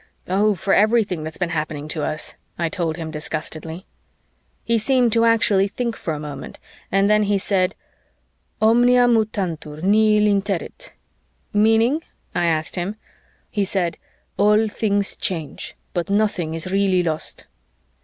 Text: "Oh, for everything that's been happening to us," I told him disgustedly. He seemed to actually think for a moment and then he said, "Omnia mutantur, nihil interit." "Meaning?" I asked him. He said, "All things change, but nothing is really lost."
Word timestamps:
"Oh, 0.27 0.55
for 0.55 0.73
everything 0.73 1.23
that's 1.23 1.37
been 1.37 1.49
happening 1.51 1.87
to 1.89 2.01
us," 2.01 2.33
I 2.57 2.69
told 2.69 2.97
him 2.97 3.11
disgustedly. 3.11 3.85
He 4.63 4.79
seemed 4.79 5.13
to 5.13 5.25
actually 5.25 5.67
think 5.67 5.95
for 5.95 6.15
a 6.15 6.19
moment 6.19 6.57
and 6.91 7.07
then 7.07 7.21
he 7.21 7.37
said, 7.37 7.75
"Omnia 8.63 9.07
mutantur, 9.07 9.79
nihil 9.83 10.23
interit." 10.27 10.93
"Meaning?" 11.53 12.01
I 12.33 12.47
asked 12.47 12.77
him. 12.77 12.95
He 13.51 13.63
said, 13.63 13.99
"All 14.37 14.67
things 14.67 15.15
change, 15.15 15.75
but 15.93 16.09
nothing 16.09 16.55
is 16.55 16.71
really 16.71 17.03
lost." 17.03 17.45